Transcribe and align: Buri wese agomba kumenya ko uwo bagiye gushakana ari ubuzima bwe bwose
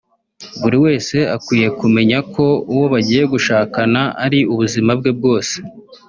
Buri 0.61 0.77
wese 0.85 1.17
agomba 1.35 1.67
kumenya 1.79 2.17
ko 2.33 2.45
uwo 2.71 2.85
bagiye 2.93 3.23
gushakana 3.33 4.01
ari 4.25 4.39
ubuzima 4.53 4.91
bwe 4.99 5.11
bwose 5.17 5.55